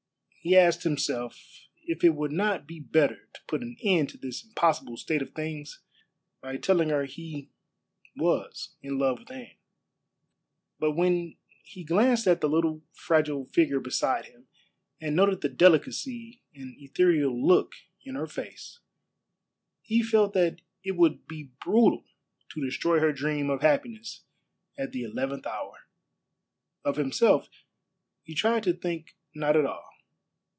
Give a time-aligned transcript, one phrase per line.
[0.43, 1.39] He asked himself
[1.85, 5.35] if it would not be better to put an end to this impossible state of
[5.35, 5.81] things
[6.41, 7.51] by telling her he
[8.15, 9.55] was in love with Anne.
[10.79, 14.47] But when he glanced at the little fragile figure beside him,
[14.99, 17.73] and noted the delicacy and ethereal look
[18.03, 18.79] in her face,
[19.83, 22.03] he felt that it would be brutal
[22.49, 24.23] to destroy her dream of happiness
[24.75, 25.81] at the eleventh hour.
[26.83, 27.47] Of himself
[28.23, 29.87] he tried to think not at all.